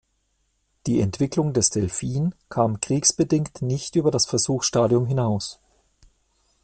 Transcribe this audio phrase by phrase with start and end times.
[0.87, 5.59] Die Entwicklung des Delphin kam kriegsbedingt nicht über das Versuchsstadium hinaus.